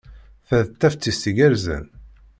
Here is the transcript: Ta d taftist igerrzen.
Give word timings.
Ta 0.47 0.57
d 0.67 0.69
taftist 0.79 1.23
igerrzen. 1.29 1.85